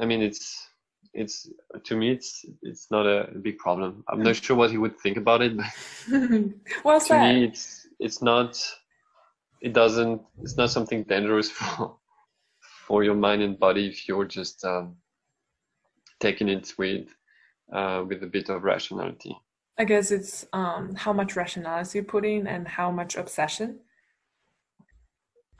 I 0.00 0.06
mean, 0.06 0.22
it's 0.22 0.68
it's 1.12 1.48
to 1.84 1.96
me 1.96 2.10
it's 2.10 2.44
it's 2.62 2.90
not 2.90 3.06
a 3.06 3.28
big 3.40 3.58
problem. 3.58 4.04
I'm 4.08 4.22
not 4.22 4.36
sure 4.36 4.56
what 4.56 4.70
he 4.70 4.78
would 4.78 4.98
think 4.98 5.16
about 5.16 5.42
it, 5.42 5.56
but 5.56 5.66
well 6.84 7.00
to 7.00 7.20
me 7.20 7.44
it's 7.44 7.86
it's 8.00 8.20
not 8.20 8.60
it 9.60 9.72
doesn't 9.72 10.20
it's 10.42 10.56
not 10.56 10.70
something 10.70 11.04
dangerous 11.04 11.50
for 11.56 11.96
for 12.86 13.04
your 13.04 13.14
mind 13.14 13.42
and 13.42 13.58
body 13.58 13.86
if 13.88 14.08
you're 14.08 14.26
just 14.26 14.64
um, 14.64 14.96
taking 16.20 16.48
it 16.48 16.72
with 16.78 17.08
uh, 17.72 18.04
with 18.06 18.22
a 18.22 18.26
bit 18.26 18.48
of 18.48 18.62
rationality. 18.62 19.36
I 19.78 19.84
guess 19.84 20.10
it's 20.10 20.46
um, 20.52 20.94
how 20.94 21.12
much 21.12 21.34
rationality 21.34 21.98
you 21.98 22.04
put 22.04 22.24
in 22.24 22.46
and 22.46 22.68
how 22.68 22.90
much 22.90 23.16
obsession 23.16 23.80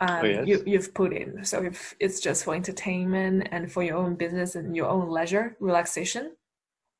um, 0.00 0.20
oh, 0.22 0.24
yes. 0.24 0.46
you, 0.46 0.62
you've 0.66 0.92
put 0.94 1.12
in. 1.12 1.44
So 1.44 1.62
if 1.62 1.94
it's 2.00 2.20
just 2.20 2.44
for 2.44 2.54
entertainment 2.54 3.48
and 3.50 3.70
for 3.70 3.82
your 3.82 3.96
own 3.96 4.16
business 4.16 4.54
and 4.56 4.74
your 4.74 4.88
own 4.88 5.08
leisure, 5.08 5.56
relaxation. 5.60 6.36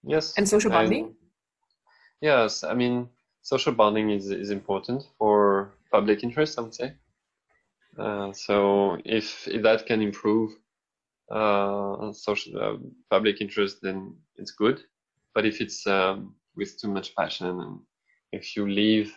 Yes. 0.04 0.34
And 0.36 0.48
social 0.48 0.70
bonding. 0.70 1.14
yes, 2.20 2.62
I 2.62 2.74
mean 2.74 3.08
social 3.42 3.72
bonding 3.72 4.10
is 4.10 4.30
is 4.30 4.50
important 4.50 5.02
for 5.18 5.72
public 5.90 6.22
interest. 6.22 6.58
I 6.58 6.62
would 6.62 6.74
say. 6.74 6.92
Uh, 7.98 8.32
so 8.32 8.98
if 9.04 9.46
if 9.48 9.62
that 9.62 9.86
can 9.86 10.02
improve 10.02 10.50
uh, 11.30 12.12
social 12.12 12.58
uh, 12.58 12.76
public 13.10 13.40
interest, 13.40 13.78
then 13.82 14.16
it's 14.36 14.52
good. 14.52 14.82
But 15.34 15.46
if 15.46 15.60
it's 15.60 15.86
um, 15.86 16.34
with 16.56 16.80
too 16.80 16.88
much 16.88 17.14
passion 17.14 17.46
and 17.46 17.80
if 18.32 18.56
you 18.56 18.68
leave 18.68 19.16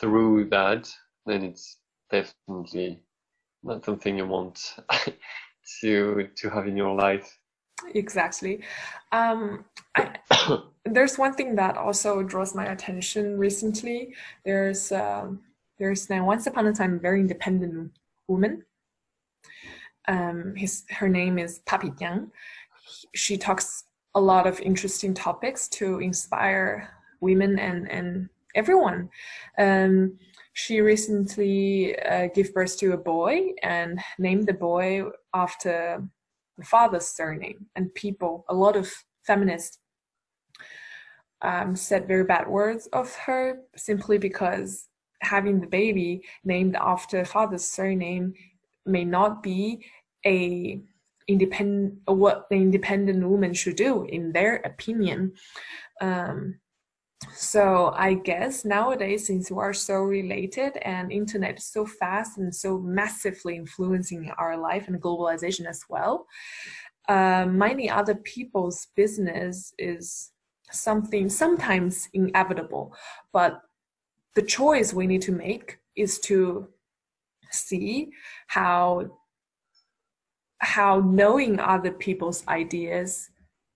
through 0.00 0.48
that, 0.50 0.90
then 1.26 1.44
it's 1.44 1.78
definitely 2.10 3.02
not 3.62 3.84
something 3.84 4.18
you 4.18 4.26
want 4.26 4.76
to 5.80 6.28
to 6.36 6.50
have 6.50 6.66
in 6.66 6.76
your 6.76 6.94
life. 6.94 7.38
Exactly. 7.94 8.62
Um, 9.12 9.64
I, 9.96 10.16
there's 10.84 11.18
one 11.18 11.34
thing 11.34 11.56
that 11.56 11.76
also 11.76 12.22
draws 12.22 12.54
my 12.54 12.66
attention 12.66 13.38
recently. 13.38 14.14
There's 14.44 14.92
um, 14.92 15.40
there's 15.78 16.08
now 16.10 16.24
once 16.24 16.46
upon 16.46 16.66
a 16.66 16.72
time 16.72 16.94
a 16.94 16.98
very 16.98 17.20
independent 17.20 17.92
woman 18.28 18.62
um, 20.08 20.54
his 20.56 20.84
her 20.90 21.08
name 21.08 21.38
is 21.38 21.60
Papi 21.66 21.96
Jiang. 21.98 22.30
she 23.14 23.36
talks 23.36 23.84
a 24.14 24.20
lot 24.20 24.46
of 24.46 24.60
interesting 24.60 25.14
topics 25.14 25.68
to 25.68 25.98
inspire 26.00 26.90
women 27.20 27.58
and 27.58 27.90
and 27.90 28.28
everyone 28.54 29.08
um, 29.58 30.18
she 30.54 30.80
recently 30.80 31.98
uh, 31.98 32.28
gave 32.32 32.54
birth 32.54 32.78
to 32.78 32.92
a 32.92 32.96
boy 32.96 33.50
and 33.62 33.98
named 34.18 34.46
the 34.46 34.54
boy 34.54 35.02
after 35.34 36.02
the 36.56 36.64
father's 36.64 37.08
surname. 37.08 37.66
And 37.74 37.92
people, 37.94 38.44
a 38.48 38.54
lot 38.54 38.76
of 38.76 38.90
feminists, 39.26 39.78
um, 41.42 41.74
said 41.74 42.06
very 42.06 42.24
bad 42.24 42.48
words 42.48 42.86
of 42.92 43.14
her 43.16 43.58
simply 43.76 44.16
because 44.16 44.88
having 45.24 45.60
the 45.60 45.66
baby 45.66 46.22
named 46.44 46.76
after 46.76 47.24
father's 47.24 47.64
surname 47.64 48.34
may 48.86 49.04
not 49.04 49.42
be 49.42 49.84
a 50.26 50.80
independent 51.26 51.94
what 52.06 52.46
the 52.50 52.56
independent 52.56 53.26
woman 53.26 53.54
should 53.54 53.76
do 53.76 54.04
in 54.04 54.32
their 54.32 54.56
opinion. 54.56 55.32
Um, 56.00 56.60
so 57.32 57.92
i 57.96 58.14
guess 58.14 58.64
nowadays 58.64 59.26
since 59.26 59.50
we 59.50 59.58
are 59.58 59.72
so 59.72 59.94
related 59.94 60.76
and 60.82 61.12
internet 61.12 61.58
is 61.58 61.64
so 61.64 61.86
fast 61.86 62.38
and 62.38 62.54
so 62.54 62.78
massively 62.78 63.56
influencing 63.56 64.30
our 64.38 64.56
life 64.56 64.88
and 64.88 65.00
globalization 65.00 65.66
as 65.66 65.82
well 65.88 66.26
uh, 67.08 67.46
minding 67.46 67.90
other 67.90 68.14
people's 68.14 68.88
business 68.96 69.72
is 69.78 70.32
something 70.70 71.28
sometimes 71.28 72.08
inevitable 72.14 72.94
but 73.32 73.60
the 74.34 74.42
choice 74.42 74.92
we 74.92 75.06
need 75.06 75.22
to 75.22 75.32
make 75.32 75.78
is 75.96 76.18
to 76.20 76.68
see 77.50 78.10
how 78.48 79.18
how 80.58 81.00
knowing 81.00 81.60
other 81.60 81.92
people's 81.92 82.46
ideas 82.48 83.30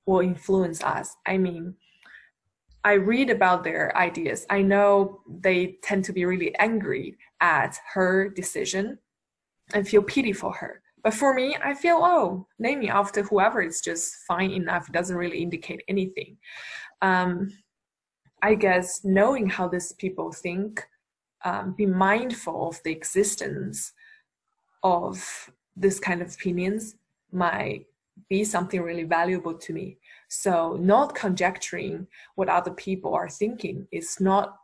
will 0.07 0.21
influence 0.21 0.83
us. 0.83 1.15
I 1.27 1.37
mean, 1.37 1.75
I 2.83 2.95
read 2.95 3.29
about 3.29 3.63
their 3.63 3.95
ideas. 3.97 4.47
I 4.49 4.63
know 4.63 5.21
they 5.29 5.79
tend 5.83 6.05
to 6.07 6.13
be 6.13 6.25
really 6.25 6.55
angry 6.59 7.19
at 7.41 7.79
her 7.93 8.31
decision 8.31 8.99
and 9.75 9.87
feel 9.87 10.03
pity 10.03 10.33
for 10.33 10.53
her. 10.55 10.81
But 11.05 11.15
for 11.15 11.35
me, 11.35 11.57
I 11.63 11.75
feel, 11.75 12.01
oh, 12.03 12.47
naming 12.59 12.89
after 12.89 13.23
whoever 13.23 13.61
is 13.61 13.81
just 13.81 14.15
fine 14.27 14.51
enough. 14.51 14.91
Doesn't 14.91 15.17
really 15.17 15.43
indicate 15.43 15.83
anything. 15.89 16.39
Um, 17.03 17.53
I 18.43 18.55
guess 18.55 19.05
knowing 19.05 19.49
how 19.49 19.69
these 19.69 19.93
people 19.93 20.33
think, 20.33 20.87
um, 21.45 21.75
be 21.77 21.87
mindful 21.87 22.69
of 22.69 22.81
the 22.85 22.93
existence 22.93 23.93
of 24.83 25.51
this 25.77 26.01
kind 26.01 26.23
of 26.23 26.35
opinions 26.35 26.97
might 27.33 27.87
be 28.29 28.45
something 28.45 28.81
really 28.83 29.05
valuable 29.05 29.55
to 29.55 29.73
me. 29.73 29.99
So 30.29 30.77
not 30.81 31.15
conjecturing 31.15 32.07
what 32.35 32.49
other 32.49 32.73
people 32.73 33.15
are 33.15 33.29
thinking 33.29 33.87
is 33.93 34.21
not 34.21 34.57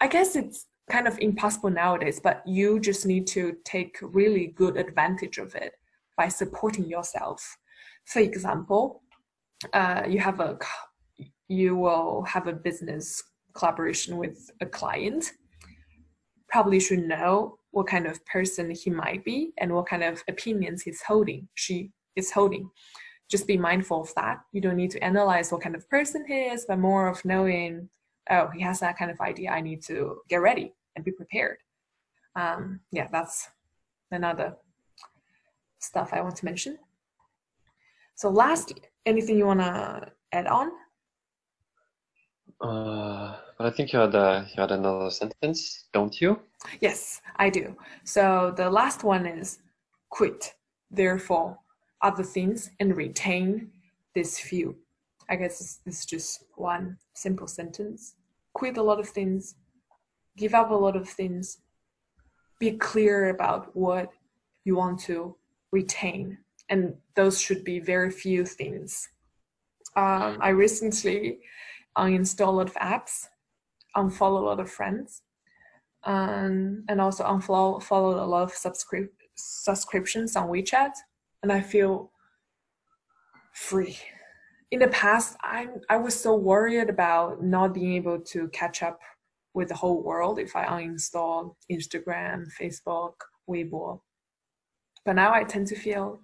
I 0.00 0.08
guess 0.08 0.36
it's 0.36 0.66
kind 0.90 1.06
of 1.06 1.18
impossible 1.18 1.70
nowadays, 1.70 2.20
but 2.22 2.42
you 2.46 2.80
just 2.80 3.06
need 3.06 3.26
to 3.28 3.56
take 3.64 3.96
really 4.02 4.48
good 4.48 4.76
advantage 4.76 5.38
of 5.38 5.54
it 5.54 5.74
by 6.16 6.28
supporting 6.28 6.86
yourself. 6.86 7.56
For 8.04 8.18
example, 8.18 9.02
uh, 9.72 10.02
you 10.06 10.18
have 10.18 10.40
a 10.40 10.58
you 11.48 11.76
will 11.76 12.22
have 12.22 12.46
a 12.46 12.52
business 12.52 13.22
collaboration 13.54 14.16
with 14.16 14.50
a 14.60 14.66
client. 14.66 15.32
Probably 16.48 16.80
should 16.80 17.00
know 17.00 17.58
what 17.70 17.86
kind 17.86 18.06
of 18.06 18.24
person 18.26 18.70
he 18.70 18.90
might 18.90 19.24
be 19.24 19.52
and 19.58 19.72
what 19.72 19.86
kind 19.86 20.02
of 20.02 20.22
opinions 20.28 20.82
he's 20.82 21.02
holding, 21.02 21.48
she 21.54 21.90
is 22.16 22.30
holding. 22.30 22.70
Just 23.30 23.46
be 23.46 23.56
mindful 23.56 24.02
of 24.02 24.14
that. 24.14 24.38
You 24.52 24.60
don't 24.60 24.76
need 24.76 24.90
to 24.92 25.02
analyze 25.02 25.50
what 25.50 25.62
kind 25.62 25.74
of 25.74 25.88
person 25.88 26.24
he 26.26 26.34
is, 26.34 26.66
but 26.68 26.78
more 26.78 27.08
of 27.08 27.24
knowing 27.24 27.88
oh, 28.30 28.48
he 28.54 28.62
has 28.62 28.80
that 28.80 28.98
kind 28.98 29.10
of 29.10 29.20
idea. 29.20 29.50
I 29.50 29.60
need 29.60 29.82
to 29.84 30.18
get 30.28 30.36
ready 30.36 30.72
and 30.96 31.04
be 31.04 31.12
prepared. 31.12 31.58
Um, 32.36 32.80
yeah, 32.90 33.08
that's 33.10 33.48
another 34.10 34.56
stuff 35.78 36.10
I 36.12 36.20
want 36.20 36.36
to 36.36 36.44
mention. 36.44 36.78
So, 38.16 38.30
lastly, 38.30 38.82
anything 39.06 39.38
you 39.38 39.46
want 39.46 39.60
to 39.60 40.12
add 40.32 40.46
on? 40.46 40.70
Uh, 42.64 43.36
but 43.58 43.66
I 43.66 43.70
think 43.70 43.92
you 43.92 43.98
had 43.98 44.14
a, 44.14 44.48
you 44.54 44.60
had 44.60 44.70
another 44.70 45.10
sentence, 45.10 45.84
don't 45.92 46.18
you? 46.18 46.40
Yes, 46.80 47.20
I 47.36 47.50
do. 47.50 47.76
So 48.04 48.54
the 48.56 48.70
last 48.70 49.04
one 49.04 49.26
is 49.26 49.58
quit, 50.08 50.54
therefore, 50.90 51.58
other 52.00 52.22
things 52.24 52.70
and 52.80 52.96
retain 52.96 53.70
this 54.14 54.38
few. 54.38 54.76
I 55.28 55.36
guess 55.36 55.60
it's, 55.60 55.80
it's 55.84 56.06
just 56.06 56.44
one 56.56 56.96
simple 57.12 57.46
sentence. 57.46 58.14
Quit 58.54 58.78
a 58.78 58.82
lot 58.82 58.98
of 58.98 59.08
things, 59.08 59.56
give 60.38 60.54
up 60.54 60.70
a 60.70 60.74
lot 60.74 60.96
of 60.96 61.06
things, 61.06 61.58
be 62.58 62.72
clear 62.72 63.28
about 63.28 63.76
what 63.76 64.08
you 64.64 64.76
want 64.76 65.00
to 65.00 65.36
retain. 65.70 66.38
And 66.70 66.94
those 67.14 67.38
should 67.38 67.62
be 67.62 67.78
very 67.78 68.10
few 68.10 68.46
things. 68.46 69.10
Um, 69.96 70.38
I 70.40 70.48
recently 70.48 71.40
uninstalled 71.96 72.48
a 72.48 72.50
lot 72.50 72.68
of 72.68 72.74
apps, 72.74 73.26
unfollow 73.96 74.40
a 74.40 74.46
lot 74.46 74.60
of 74.60 74.70
friends, 74.70 75.22
um, 76.04 76.84
and 76.88 77.00
also 77.00 77.24
unfollow 77.24 77.82
follow 77.82 78.22
a 78.22 78.26
lot 78.26 78.42
of 78.42 78.52
subscri- 78.52 79.08
subscriptions 79.36 80.36
on 80.36 80.48
WeChat, 80.48 80.92
and 81.42 81.52
I 81.52 81.60
feel 81.60 82.10
free. 83.52 83.96
In 84.70 84.80
the 84.80 84.88
past 84.88 85.36
i 85.42 85.68
i 85.88 85.96
was 85.96 86.18
so 86.18 86.34
worried 86.34 86.88
about 86.90 87.42
not 87.42 87.72
being 87.72 87.94
able 87.94 88.18
to 88.18 88.48
catch 88.48 88.82
up 88.82 88.98
with 89.54 89.68
the 89.68 89.76
whole 89.76 90.02
world 90.02 90.40
if 90.40 90.56
i 90.56 90.64
uninstall 90.66 91.54
instagram 91.70 92.46
facebook 92.60 93.14
weibo. 93.48 94.00
But 95.04 95.12
now 95.14 95.32
i 95.32 95.44
tend 95.44 95.68
to 95.68 95.76
feel 95.76 96.20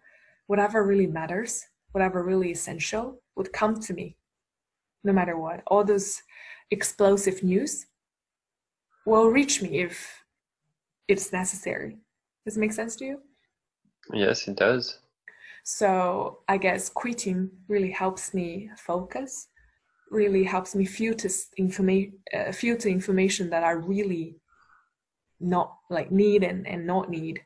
whatever 0.48 0.84
really 0.84 1.06
matters 1.06 1.64
whatever 1.92 2.24
really 2.24 2.50
essential 2.50 3.22
would 3.36 3.52
come 3.52 3.78
to 3.78 3.94
me 3.94 4.16
no 5.04 5.12
matter 5.12 5.38
what. 5.38 5.62
All 5.66 5.84
those 5.84 6.22
explosive 6.70 7.42
news 7.42 7.86
will 9.06 9.28
reach 9.28 9.62
me 9.62 9.80
if 9.80 10.24
it's 11.08 11.32
necessary. 11.32 11.98
Does 12.44 12.56
it 12.56 12.60
make 12.60 12.72
sense 12.72 12.96
to 12.96 13.04
you? 13.04 13.20
Yes 14.12 14.48
it 14.48 14.56
does. 14.56 14.98
So 15.64 16.40
I 16.48 16.56
guess 16.56 16.88
quitting 16.88 17.50
really 17.68 17.90
helps 17.90 18.32
me 18.34 18.70
focus, 18.76 19.48
really 20.10 20.44
helps 20.44 20.74
me 20.74 20.84
filter 20.84 21.28
information, 21.56 22.18
uh, 22.34 22.52
filter 22.52 22.88
information 22.88 23.50
that 23.50 23.62
I 23.62 23.72
really 23.72 24.36
not 25.38 25.76
like 25.90 26.10
need 26.10 26.44
and, 26.44 26.66
and 26.66 26.86
not 26.86 27.10
need. 27.10 27.40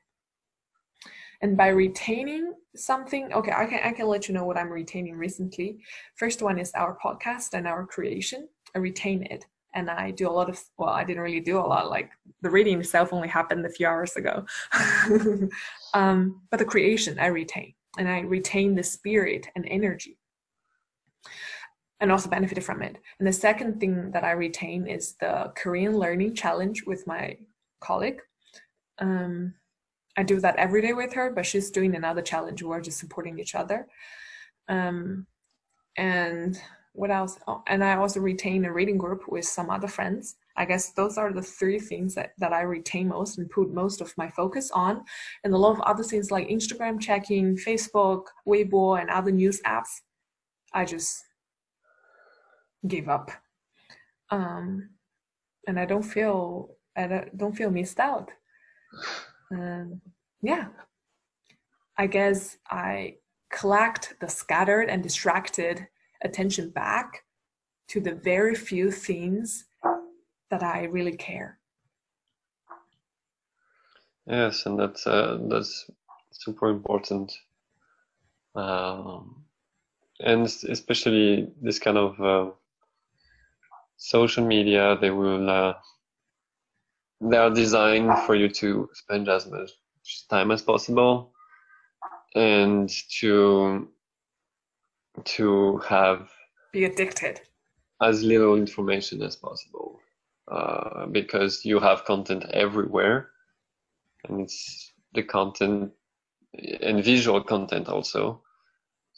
And 1.43 1.57
by 1.57 1.69
retaining 1.69 2.55
something, 2.77 3.33
okay, 3.33 3.53
I 3.53 3.67
can 3.67 3.81
I 3.83 3.93
can 3.93 4.07
let 4.07 4.29
you 4.29 4.35
know 4.35 4.45
what 4.45 4.57
I'm 4.57 4.71
retaining 4.71 5.17
recently. 5.17 5.79
First 6.17 6.43
one 6.43 6.59
is 6.59 6.73
our 6.75 6.97
podcast 7.03 7.55
and 7.55 7.67
our 7.67 7.87
creation. 7.87 8.49
I 8.75 8.79
retain 8.79 9.23
it 9.25 9.47
and 9.75 9.91
I 9.91 10.11
do 10.11 10.29
a 10.29 10.33
lot 10.33 10.49
of 10.49 10.61
well, 10.79 10.91
I 10.91 11.05
didn't 11.05 11.23
really 11.23 11.41
do 11.41 11.59
a 11.59 11.61
lot. 11.61 11.91
Like 11.91 12.11
the 12.43 12.51
reading 12.51 12.81
itself 12.81 13.13
only 13.13 13.29
happened 13.29 13.67
a 13.67 13.71
few 13.71 13.87
hours 13.87 14.17
ago, 14.17 14.47
um, 15.95 16.43
but 16.51 16.59
the 16.59 16.65
creation 16.65 17.19
I 17.19 17.27
retain 17.27 17.75
and 17.99 18.09
I 18.09 18.21
retain 18.21 18.75
the 18.75 18.83
spirit 18.83 19.49
and 19.55 19.67
energy 19.69 20.19
and 22.01 22.11
also 22.11 22.29
benefited 22.29 22.65
from 22.65 22.83
it. 22.83 22.99
And 23.19 23.27
the 23.27 23.33
second 23.33 23.81
thing 23.81 24.11
that 24.13 24.25
I 24.25 24.33
retain 24.33 24.87
is 24.87 25.15
the 25.21 25.53
Korean 25.57 25.97
learning 25.99 26.35
challenge 26.35 26.85
with 26.87 27.07
my 27.07 27.37
colleague. 27.81 28.21
Um, 28.99 29.55
I 30.17 30.23
do 30.23 30.41
that 30.41 30.57
every 30.57 30.81
day 30.81 30.93
with 30.93 31.13
her, 31.15 31.31
but 31.31 31.47
she's 31.47 31.71
doing 31.71 31.95
another 31.95 32.23
challenge. 32.23 32.63
We're 32.63 32.81
just 32.81 32.99
supporting 32.99 33.39
each 33.39 33.55
other. 33.55 33.87
Um, 34.69 35.27
and 35.97 36.59
what 36.93 37.11
else? 37.11 37.39
Oh, 37.49 37.63
and 37.67 37.83
I 37.83 37.97
also 37.97 38.21
retain 38.21 38.65
a 38.65 38.73
reading 38.73 38.99
group 38.99 39.23
with 39.29 39.45
some 39.45 39.71
other 39.71 39.89
friends. 39.89 40.37
I 40.57 40.65
guess 40.65 40.93
those 40.93 41.19
are 41.19 41.33
the 41.33 41.43
three 41.43 41.81
things 41.81 42.15
that, 42.15 42.35
that 42.39 42.53
I 42.53 42.63
retain 42.63 43.09
most 43.09 43.39
and 43.39 43.51
put 43.51 43.75
most 43.75 44.01
of 44.01 44.17
my 44.17 44.31
focus 44.31 44.71
on. 44.71 45.03
And 45.43 45.53
a 45.53 45.59
lot 45.59 45.73
of 45.73 45.81
other 45.81 46.05
things 46.05 46.31
like 46.31 46.49
Instagram 46.49 47.01
checking, 47.01 47.57
Facebook, 47.57 48.27
Weibo, 48.47 49.01
and 49.01 49.11
other 49.11 49.33
news 49.33 49.61
apps, 49.63 50.03
I 50.73 50.85
just 50.85 51.25
give 52.87 53.09
up. 53.09 53.33
Um, 54.31 54.91
and 55.67 55.81
I 55.81 55.87
don't 55.87 56.03
feel 56.03 56.77
I 56.97 57.27
don't 57.37 57.57
feel 57.57 57.71
missed 57.71 57.99
out. 57.99 58.31
Um, 59.55 60.01
yeah, 60.43 60.67
I 61.97 62.07
guess 62.09 62.59
I 62.69 63.17
collect 63.53 64.15
the 64.21 64.29
scattered 64.29 64.89
and 64.89 65.03
distracted 65.03 65.87
attention 66.25 66.71
back 66.71 67.25
to 67.89 68.01
the 68.01 68.15
very 68.15 68.55
few 68.55 68.91
things 68.91 69.67
that 70.51 70.63
I 70.63 70.85
really 70.85 71.17
care. 71.17 71.59
Yes, 74.27 74.67
and 74.67 74.79
that's 74.79 75.07
uh, 75.07 75.39
that's 75.49 75.91
super 76.33 76.69
important, 76.71 77.33
um, 78.55 79.45
and 80.19 80.47
especially 80.47 81.53
this 81.61 81.79
kind 81.79 81.99
of 81.99 82.21
uh, 82.21 82.51
social 83.99 84.45
media. 84.45 84.97
They 84.99 85.11
will 85.11 85.49
uh, 85.49 85.75
they 87.21 87.37
are 87.37 87.51
designed 87.51 88.19
for 88.27 88.35
you 88.35 88.49
to 88.49 88.89
spend 88.95 89.29
as 89.29 89.47
much 89.47 89.71
time 90.29 90.51
as 90.51 90.63
possible, 90.63 91.33
and 92.35 92.91
to 93.21 93.89
to 95.25 95.79
have 95.79 96.31
be 96.73 96.85
addicted. 96.85 97.41
as 98.03 98.23
little 98.23 98.57
information 98.57 99.23
as 99.23 99.37
possible 99.37 100.01
uh, 100.51 101.07
because 101.07 101.65
you 101.65 101.79
have 101.79 102.05
content 102.05 102.45
everywhere 102.51 103.31
and 104.25 104.41
it's 104.41 104.93
the 105.15 105.23
content 105.23 105.93
and 106.83 107.05
visual 107.05 107.43
content 107.43 107.89
also. 107.89 108.43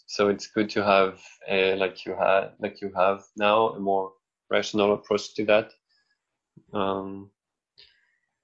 So 0.07 0.29
it's 0.29 0.47
good 0.47 0.71
to 0.71 0.85
have 0.85 1.21
a, 1.49 1.75
like 1.77 2.05
you 2.07 2.15
had 2.15 2.53
like 2.61 2.81
you 2.81 2.93
have 2.97 3.25
now 3.37 3.71
a 3.71 3.81
more 3.81 4.13
rational 4.51 4.95
approach 4.95 5.35
to 5.35 5.45
that. 5.47 5.73
Um, 6.73 7.31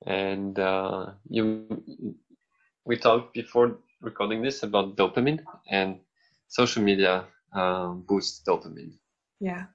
and 0.06 0.58
uh, 0.58 1.10
you 1.28 1.66
we 2.84 2.96
talked 2.96 3.34
before 3.34 3.78
recording 4.00 4.42
this 4.42 4.62
about 4.62 4.96
dopamine 4.96 5.40
and 5.70 5.98
social 6.48 6.82
media 6.82 7.24
um, 7.52 8.04
boosts 8.06 8.42
dopamine. 8.46 8.92
Yeah. 9.40 9.66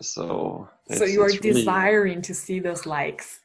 So 0.00 0.68
so 0.92 1.04
you 1.04 1.22
are 1.22 1.30
desiring 1.30 2.18
really... 2.18 2.22
to 2.22 2.34
see 2.34 2.60
those 2.60 2.86
likes. 2.86 3.40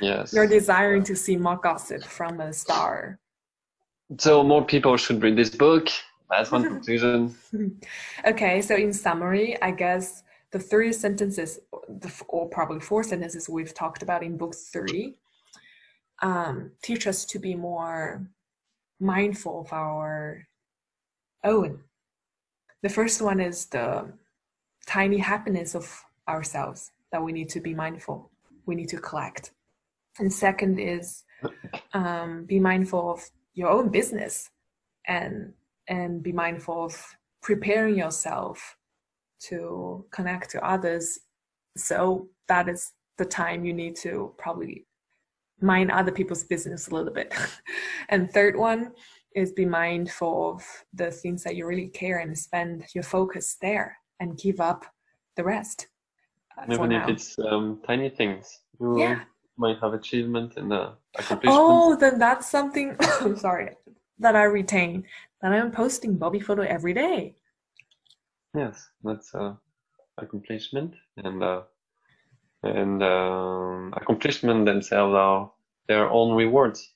Yes. 0.00 0.32
You're 0.32 0.46
desiring 0.46 1.02
to 1.04 1.16
see 1.16 1.36
more 1.36 1.56
gossip 1.56 2.04
from 2.04 2.40
a 2.40 2.52
star. 2.52 3.18
So 4.18 4.42
more 4.42 4.64
people 4.64 4.96
should 4.96 5.22
read 5.22 5.36
this 5.36 5.50
book. 5.50 5.88
That's 6.30 6.50
one 6.50 6.62
conclusion. 6.74 7.34
okay, 8.26 8.62
so 8.62 8.74
in 8.76 8.92
summary, 8.92 9.60
I 9.62 9.70
guess 9.70 10.22
the 10.50 10.58
three 10.58 10.92
sentences, 10.92 11.60
or 12.28 12.48
probably 12.48 12.80
four 12.80 13.02
sentences 13.02 13.48
we've 13.48 13.74
talked 13.74 14.02
about 14.02 14.22
in 14.22 14.36
book 14.36 14.54
three, 14.54 15.16
um, 16.22 16.70
teach 16.82 17.06
us 17.06 17.24
to 17.26 17.38
be 17.38 17.54
more 17.54 18.26
mindful 19.00 19.60
of 19.60 19.72
our 19.72 20.46
own. 21.44 21.80
The 22.82 22.88
first 22.88 23.20
one 23.20 23.40
is 23.40 23.66
the 23.66 24.12
tiny 24.86 25.18
happiness 25.18 25.74
of 25.74 26.02
ourselves 26.28 26.92
that 27.10 27.22
we 27.22 27.32
need 27.32 27.48
to 27.50 27.60
be 27.60 27.74
mindful. 27.74 28.30
We 28.66 28.74
need 28.74 28.88
to 28.90 28.98
collect. 28.98 29.50
And 30.18 30.32
second 30.32 30.78
is 30.78 31.24
um, 31.92 32.44
be 32.44 32.60
mindful 32.60 33.10
of 33.10 33.28
your 33.54 33.70
own 33.70 33.88
business 33.90 34.50
and 35.06 35.52
and 35.88 36.22
be 36.22 36.32
mindful 36.32 36.84
of 36.84 37.16
preparing 37.42 37.96
yourself 37.96 38.76
to 39.40 40.06
connect 40.12 40.50
to 40.50 40.64
others. 40.64 41.18
So 41.76 42.28
that 42.46 42.68
is 42.68 42.92
the 43.18 43.24
time 43.24 43.64
you 43.64 43.72
need 43.72 43.96
to 43.96 44.32
probably 44.38 44.86
mind 45.62 45.90
other 45.90 46.12
people's 46.12 46.44
business 46.44 46.88
a 46.88 46.94
little 46.94 47.12
bit. 47.12 47.32
and 48.08 48.30
third 48.30 48.56
one 48.56 48.92
is 49.34 49.52
be 49.52 49.64
mindful 49.64 50.54
of 50.54 50.64
the 50.92 51.10
things 51.10 51.42
that 51.44 51.56
you 51.56 51.66
really 51.66 51.88
care 51.88 52.18
and 52.18 52.36
spend 52.36 52.84
your 52.94 53.04
focus 53.04 53.56
there 53.60 53.96
and 54.20 54.38
give 54.38 54.60
up 54.60 54.84
the 55.36 55.44
rest. 55.44 55.88
Uh, 56.58 56.72
Even 56.72 56.92
if 56.92 57.08
it's 57.08 57.38
um, 57.38 57.80
tiny 57.86 58.10
things. 58.10 58.60
You 58.80 58.98
yeah. 58.98 59.20
might 59.56 59.78
have 59.80 59.94
achievement 59.94 60.56
and 60.56 60.72
uh, 60.72 60.92
accomplishment. 61.16 61.58
Oh, 61.58 61.96
then 61.96 62.18
that's 62.18 62.50
something, 62.50 62.96
I'm 63.20 63.36
sorry, 63.36 63.70
that 64.18 64.36
I 64.36 64.44
retain. 64.44 65.04
That 65.40 65.52
I'm 65.52 65.70
posting 65.70 66.16
Bobby 66.16 66.40
photo 66.40 66.62
every 66.62 66.92
day. 66.92 67.34
Yes, 68.54 68.90
that's 69.02 69.34
uh, 69.34 69.54
accomplishment 70.18 70.94
and 71.16 71.42
uh, 71.42 71.62
and 72.62 73.02
um, 73.02 73.92
accomplishment 73.96 74.66
themselves 74.66 75.14
are 75.14 75.50
their 75.88 76.08
own 76.10 76.34
rewards. 76.34 76.92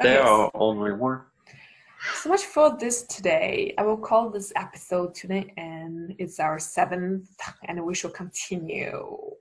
Okay. 0.00 0.14
Their 0.14 0.26
own 0.54 0.78
reward. 0.78 1.22
So 2.14 2.28
much 2.28 2.44
for 2.44 2.76
this 2.78 3.02
today. 3.02 3.74
I 3.76 3.82
will 3.82 3.96
call 3.96 4.30
this 4.30 4.52
episode 4.56 5.14
to 5.16 5.26
the 5.26 5.46
end. 5.58 6.14
It's 6.18 6.38
our 6.38 6.58
seventh, 6.58 7.28
and 7.64 7.84
we 7.84 7.94
shall 7.94 8.10
continue. 8.10 9.34